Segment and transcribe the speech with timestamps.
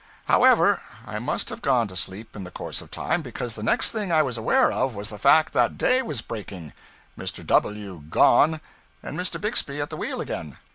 [0.25, 3.91] However, I must have gone to sleep in the course of time, because the next
[3.91, 6.73] thing I was aware of was the fact that day was breaking,
[7.15, 7.45] Mr.
[7.45, 8.61] W gone,
[9.03, 9.39] and Mr.
[9.39, 10.57] Bixby at the wheel again.